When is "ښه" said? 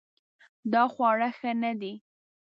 1.37-1.51